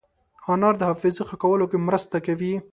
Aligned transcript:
انار 0.53 0.75
د 0.77 0.81
حافظې 0.89 1.23
ښه 1.27 1.35
کولو 1.43 1.65
کې 1.71 1.77
مرسته 1.87 2.17
کوي. 2.25 2.53